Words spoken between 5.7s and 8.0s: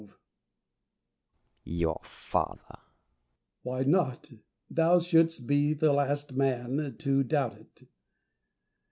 the last man to doubt it.